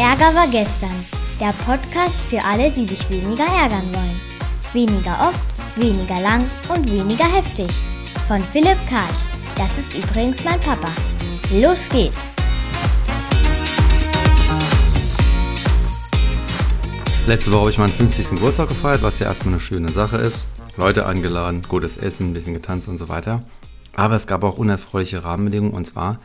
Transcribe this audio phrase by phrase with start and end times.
[0.00, 1.04] Ärger war gestern.
[1.38, 4.18] Der Podcast für alle, die sich weniger ärgern wollen.
[4.72, 5.44] Weniger oft,
[5.76, 7.68] weniger lang und weniger heftig.
[8.26, 9.20] Von Philipp Karch.
[9.56, 10.88] Das ist übrigens mein Papa.
[11.52, 12.32] Los geht's!
[17.26, 18.30] Letzte Woche habe ich meinen 50.
[18.30, 20.46] Geburtstag gefeiert, was ja erstmal eine schöne Sache ist.
[20.78, 23.42] Leute eingeladen, gutes Essen, ein bisschen getanzt und so weiter.
[23.94, 26.20] Aber es gab auch unerfreuliche Rahmenbedingungen und zwar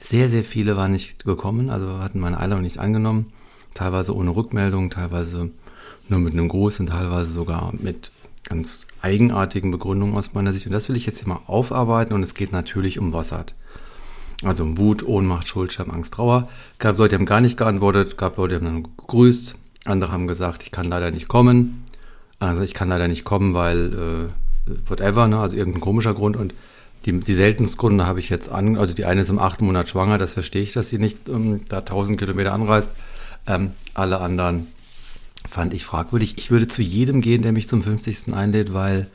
[0.00, 3.32] sehr, sehr viele waren nicht gekommen, also hatten meine Einladung nicht angenommen.
[3.74, 5.50] Teilweise ohne Rückmeldung, teilweise
[6.08, 8.10] nur mit einem Gruß und teilweise sogar mit
[8.42, 10.66] ganz eigenartigen Begründungen aus meiner Sicht.
[10.66, 13.54] Und das will ich jetzt hier mal aufarbeiten und es geht natürlich um Wassert.
[14.42, 16.48] Also um Wut, Ohnmacht, Schuld, Scham, Angst, Trauer.
[16.78, 20.26] Gab Leute, die haben gar nicht geantwortet, gab Leute, die haben dann gegrüßt, andere haben
[20.26, 21.84] gesagt, ich kann leider nicht kommen.
[22.38, 24.30] Also ich kann leider nicht kommen, weil
[24.66, 25.38] äh, whatever, ne?
[25.38, 26.36] also irgendein komischer Grund.
[26.36, 26.54] Und
[27.06, 29.88] die, die seltensten Gründe habe ich jetzt an, also die eine ist im achten Monat
[29.88, 32.90] schwanger, das verstehe ich, dass sie nicht ähm, da 1000 Kilometer anreist.
[33.46, 34.66] Ähm, alle anderen
[35.48, 36.34] fand ich fragwürdig.
[36.36, 38.34] Ich würde zu jedem gehen, der mich zum 50.
[38.34, 39.08] einlädt, weil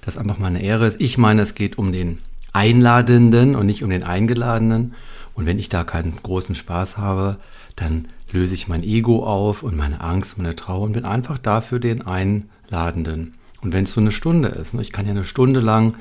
[0.00, 1.00] das einfach mal eine Ehre ist.
[1.00, 2.20] Ich meine, es geht um den
[2.52, 4.94] Einladenden und nicht um den Eingeladenen.
[5.34, 7.36] Und wenn ich da keinen großen Spaß habe,
[7.76, 11.78] dann löse ich mein Ego auf und meine Angst, meine Trauer und bin einfach dafür
[11.78, 13.34] den Einladenden.
[13.60, 15.94] Und wenn es so eine Stunde ist, ne, ich kann ja eine Stunde lang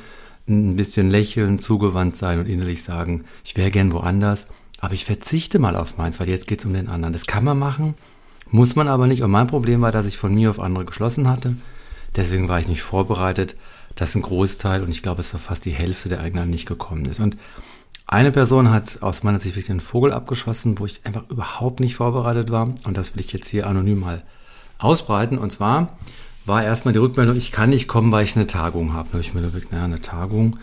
[0.47, 4.47] ein bisschen lächeln, zugewandt sein und innerlich sagen, ich wäre gern woanders,
[4.79, 7.13] aber ich verzichte mal auf meins, weil jetzt geht es um den anderen.
[7.13, 7.95] Das kann man machen,
[8.49, 9.23] muss man aber nicht.
[9.23, 11.55] Und mein Problem war, dass ich von mir auf andere geschlossen hatte.
[12.15, 13.55] Deswegen war ich nicht vorbereitet,
[13.95, 17.05] dass ein Großteil, und ich glaube, es war fast die Hälfte der Eigner nicht gekommen
[17.05, 17.19] ist.
[17.19, 17.37] Und
[18.07, 21.95] eine Person hat aus meiner Sicht wirklich den Vogel abgeschossen, wo ich einfach überhaupt nicht
[21.95, 22.73] vorbereitet war.
[22.85, 24.21] Und das will ich jetzt hier anonym mal
[24.77, 25.37] ausbreiten.
[25.39, 25.97] Und zwar
[26.45, 29.07] war erstmal die Rückmeldung, ich kann nicht kommen, weil ich eine Tagung habe.
[29.09, 30.57] Da habe ich mir gedacht, naja, eine Tagung,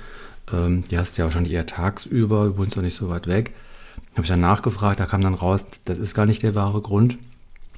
[0.52, 3.52] ähm, die hast du ja wahrscheinlich eher tagsüber, du wohnst doch nicht so weit weg.
[4.12, 7.18] Habe ich dann nachgefragt, da kam dann raus, das ist gar nicht der wahre Grund.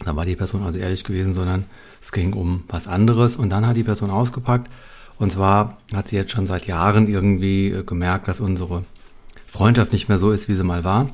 [0.04, 1.64] Da war die Person also ehrlich gewesen, sondern
[2.00, 3.36] es ging um was anderes.
[3.36, 4.68] Und dann hat die Person ausgepackt.
[5.18, 8.84] Und zwar hat sie jetzt schon seit Jahren irgendwie äh, gemerkt, dass unsere
[9.46, 11.10] Freundschaft nicht mehr so ist, wie sie mal war.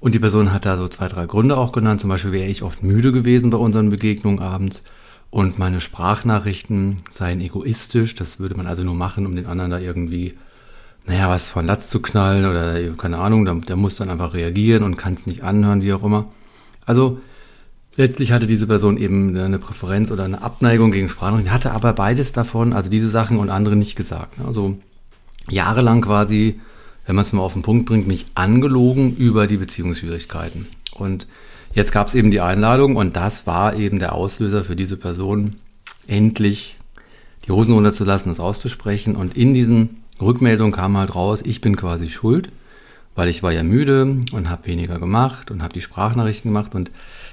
[0.00, 2.00] Und die Person hat da so zwei, drei Gründe auch genannt.
[2.00, 4.82] Zum Beispiel wäre ich oft müde gewesen bei unseren Begegnungen abends
[5.30, 8.14] und meine Sprachnachrichten seien egoistisch.
[8.14, 10.34] Das würde man also nur machen, um den anderen da irgendwie,
[11.06, 13.44] naja, was von Latz zu knallen oder keine Ahnung.
[13.44, 16.26] Der, der muss dann einfach reagieren und kann es nicht anhören, wie auch immer.
[16.86, 17.20] Also
[17.96, 22.32] letztlich hatte diese Person eben eine Präferenz oder eine Abneigung gegen Sprachnachrichten, hatte aber beides
[22.32, 24.38] davon, also diese Sachen und andere nicht gesagt.
[24.40, 24.78] Also
[25.48, 26.60] jahrelang quasi
[27.06, 30.66] wenn man es mal auf den Punkt bringt, mich angelogen über die Beziehungsschwierigkeiten.
[30.94, 31.26] Und
[31.74, 35.56] jetzt gab es eben die Einladung und das war eben der Auslöser für diese Person,
[36.06, 36.78] endlich
[37.46, 39.16] die Hosen runterzulassen, das auszusprechen.
[39.16, 42.50] Und in diesen Rückmeldungen kam halt raus, ich bin quasi schuld,
[43.14, 46.90] weil ich war ja müde und habe weniger gemacht und habe die Sprachnachrichten gemacht und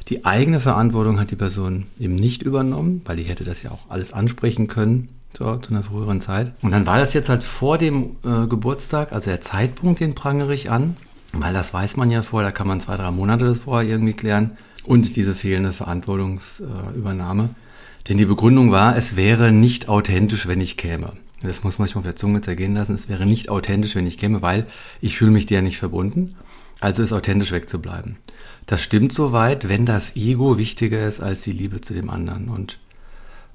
[0.10, 3.90] die eigene Verantwortung hat die Person eben nicht übernommen, weil die hätte das ja auch
[3.90, 6.54] alles ansprechen können zu, zu einer früheren Zeit.
[6.62, 10.54] Und dann war das jetzt halt vor dem äh, Geburtstag, also der Zeitpunkt, den prangere
[10.54, 10.98] ich an,
[11.34, 14.14] weil das weiß man ja vorher, da kann man zwei, drei Monate das vorher irgendwie
[14.14, 17.44] klären und diese fehlende Verantwortungsübernahme.
[17.44, 21.14] Äh, Denn die Begründung war, es wäre nicht authentisch, wenn ich käme.
[21.42, 22.94] Das muss man sich mal auf der Zunge zergehen lassen.
[22.94, 24.68] Es wäre nicht authentisch, wenn ich käme, weil
[25.02, 26.36] ich fühle mich dir nicht verbunden.
[26.80, 28.18] Also ist authentisch wegzubleiben.
[28.66, 32.50] Das stimmt soweit, wenn das Ego wichtiger ist als die Liebe zu dem anderen.
[32.50, 32.80] Und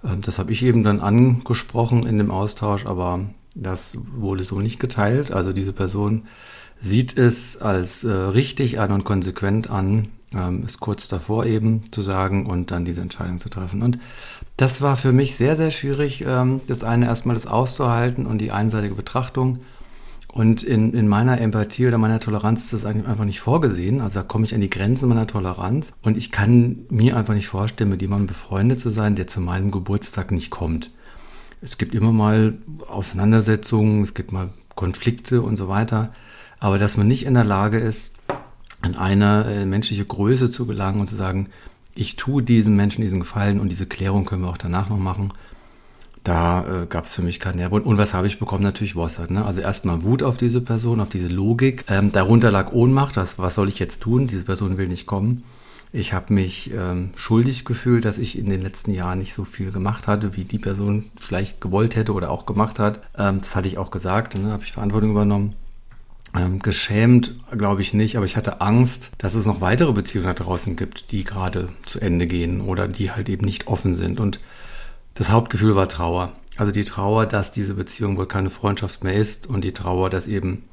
[0.05, 3.21] ähm, das habe ich eben dann angesprochen in dem Austausch, aber
[3.55, 5.31] das wurde so nicht geteilt.
[5.33, 6.27] Also diese Person
[6.81, 12.03] sieht es als äh, richtig an und konsequent an, ähm, ist kurz davor eben zu
[12.03, 13.83] sagen und dann diese Entscheidung zu treffen.
[13.83, 13.99] Und
[14.57, 18.53] das war für mich sehr, sehr schwierig, ähm, das eine erstmal das auszuhalten und die
[18.53, 19.61] einseitige Betrachtung.
[20.29, 24.03] Und in, in meiner Empathie oder meiner Toleranz ist das eigentlich einfach nicht vorgesehen.
[24.03, 25.93] Also da komme ich an die Grenzen meiner Toleranz.
[26.03, 29.71] Und ich kann mir einfach nicht vorstellen, mit jemandem befreundet zu sein, der zu meinem
[29.71, 30.91] Geburtstag nicht kommt.
[31.63, 36.13] Es gibt immer mal Auseinandersetzungen, es gibt mal Konflikte und so weiter.
[36.59, 38.15] Aber dass man nicht in der Lage ist,
[38.81, 41.49] an eine äh, menschliche Größe zu gelangen und zu sagen,
[41.95, 45.33] ich tue diesem Menschen diesen Gefallen und diese Klärung können wir auch danach noch machen
[46.27, 47.87] da äh, gab es für mich keinen Nährboden.
[47.87, 48.65] Und was habe ich bekommen?
[48.65, 49.31] Natürlich Wossert.
[49.31, 49.45] Ne?
[49.45, 51.85] Also erstmal Wut auf diese Person, auf diese Logik.
[51.89, 53.17] Ähm, darunter lag Ohnmacht.
[53.17, 54.27] Das, was soll ich jetzt tun?
[54.27, 55.45] Diese Person will nicht kommen.
[55.93, 59.71] Ich habe mich ähm, schuldig gefühlt, dass ich in den letzten Jahren nicht so viel
[59.71, 63.01] gemacht hatte, wie die Person vielleicht gewollt hätte oder auch gemacht hat.
[63.17, 64.51] Ähm, das hatte ich auch gesagt, ne?
[64.51, 65.55] habe ich Verantwortung übernommen.
[66.36, 70.34] Ähm, geschämt glaube ich nicht, aber ich hatte Angst, dass es noch weitere Beziehungen da
[70.34, 74.21] draußen gibt, die gerade zu Ende gehen oder die halt eben nicht offen sind.
[74.21, 74.38] Und
[75.15, 76.33] das Hauptgefühl war Trauer.
[76.56, 80.27] Also die Trauer, dass diese Beziehung wohl keine Freundschaft mehr ist und die Trauer, dass
[80.27, 80.65] eben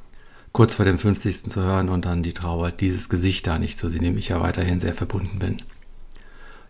[0.52, 1.50] kurz vor dem 50.
[1.50, 4.42] zu hören und dann die Trauer, dieses Gesicht da nicht zu sehen, dem ich ja
[4.42, 5.62] weiterhin sehr verbunden bin.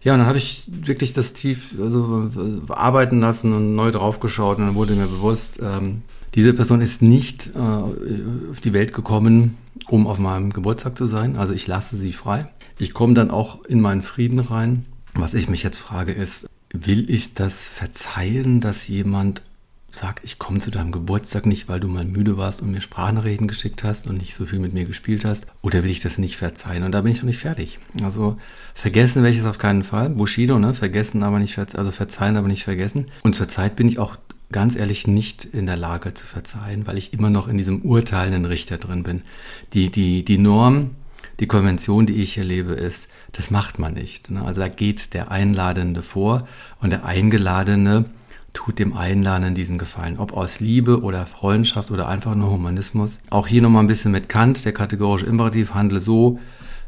[0.01, 2.29] Ja, und dann habe ich wirklich das tief also,
[2.69, 6.01] arbeiten lassen und neu drauf geschaut und dann wurde mir bewusst, ähm,
[6.35, 9.57] diese Person ist nicht äh, auf die Welt gekommen,
[9.87, 11.35] um auf meinem Geburtstag zu sein.
[11.35, 12.47] Also ich lasse sie frei.
[12.79, 14.85] Ich komme dann auch in meinen Frieden rein.
[15.13, 19.43] Was ich mich jetzt frage ist, will ich das verzeihen, dass jemand
[19.91, 23.47] sagt, ich komme zu deinem Geburtstag nicht, weil du mal müde warst und mir Sprachnachrichten
[23.47, 25.45] geschickt hast und nicht so viel mit mir gespielt hast?
[25.61, 26.83] Oder will ich das nicht verzeihen?
[26.83, 27.77] Und da bin ich noch nicht fertig.
[28.01, 28.37] Also
[28.73, 30.09] vergessen werde ich es auf keinen Fall.
[30.09, 30.73] Bushido, ne?
[30.73, 33.11] Vergessen, aber nicht also verzeihen, aber nicht vergessen.
[33.21, 34.15] Und zurzeit bin ich auch
[34.53, 38.45] ganz ehrlich nicht in der Lage zu verzeihen, weil ich immer noch in diesem urteilenden
[38.45, 39.23] Richter drin bin.
[39.73, 40.91] Die, die, die Norm,
[41.41, 44.31] die Konvention, die ich hier lebe, ist, das macht man nicht.
[44.31, 44.45] Ne?
[44.45, 46.47] Also da geht der Einladende vor
[46.79, 48.05] und der Eingeladene
[48.53, 50.19] tut dem Einladenden diesen Gefallen.
[50.19, 53.19] Ob aus Liebe oder Freundschaft oder einfach nur Humanismus.
[53.29, 56.39] Auch hier nochmal ein bisschen mit Kant, der kategorische Imperativ, handle so,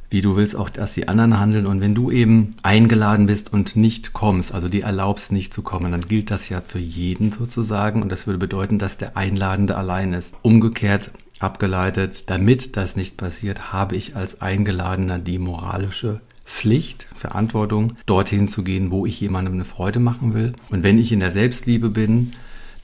[0.10, 1.66] wie du willst auch, dass die anderen handeln.
[1.66, 5.92] Und wenn du eben eingeladen bist und nicht kommst, also die erlaubst nicht zu kommen,
[5.92, 8.02] dann gilt das ja für jeden sozusagen.
[8.02, 10.34] Und das würde bedeuten, dass der Einladende allein ist.
[10.42, 18.48] Umgekehrt abgeleitet, damit das nicht passiert, habe ich als Eingeladener die moralische Pflicht, Verantwortung, dorthin
[18.48, 20.54] zu gehen, wo ich jemandem eine Freude machen will.
[20.70, 22.34] Und wenn ich in der Selbstliebe bin,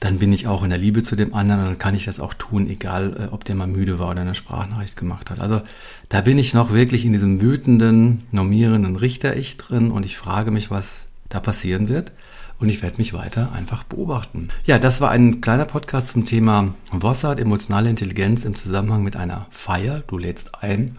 [0.02, 2.18] dann bin ich auch in der Liebe zu dem anderen und dann kann ich das
[2.18, 5.38] auch tun, egal äh, ob der mal müde war oder eine Sprachnachricht gemacht hat.
[5.38, 5.62] Also
[6.08, 10.72] da bin ich noch wirklich in diesem wütenden, normierenden Richter-Ich drin und ich frage mich,
[10.72, 12.10] was da passieren wird.
[12.58, 14.48] Und ich werde mich weiter einfach beobachten.
[14.64, 19.46] Ja, das war ein kleiner Podcast zum Thema Vossart, emotionale Intelligenz im Zusammenhang mit einer
[19.50, 20.04] Feier.
[20.06, 20.96] Du lädst ein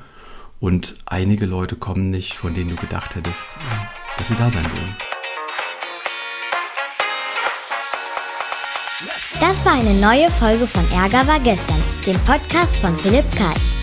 [0.60, 4.66] und einige Leute kommen nicht, von denen du gedacht hättest, äh, dass sie da sein
[4.66, 4.96] würden.
[9.40, 13.74] Das war eine neue Folge von Ärger war gestern, dem Podcast von Philipp Karch.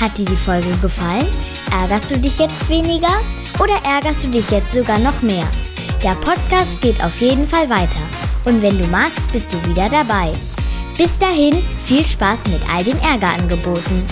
[0.00, 1.28] Hat dir die Folge gefallen?
[1.72, 3.20] Ärgerst du dich jetzt weniger
[3.58, 5.46] oder ärgerst du dich jetzt sogar noch mehr?
[6.02, 8.00] Der Podcast geht auf jeden Fall weiter
[8.44, 10.30] und wenn du magst, bist du wieder dabei.
[10.96, 14.06] Bis dahin, viel Spaß mit all den Ärgerangeboten.